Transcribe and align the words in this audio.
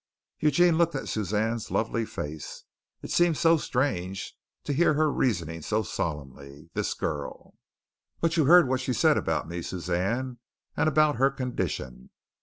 Eugene 0.39 0.79
looked 0.79 0.95
at 0.95 1.07
Suzanne's 1.07 1.69
lovely 1.69 2.05
face. 2.07 2.63
It 3.03 3.11
seemed 3.11 3.37
so 3.37 3.55
strange 3.57 4.35
to 4.63 4.73
hear 4.73 4.95
her 4.95 5.11
reasoning 5.11 5.61
so 5.61 5.83
solemnly 5.83 6.71
this 6.73 6.95
girl! 6.95 7.53
"But 8.19 8.35
you 8.35 8.45
heard 8.45 8.67
what 8.67 8.81
she 8.81 8.93
said 8.93 9.15
about 9.15 9.47
me, 9.47 9.61
Suzanne, 9.61 10.39
and 10.75 10.89
about 10.89 11.17
her 11.17 11.29
condition?" 11.29 12.09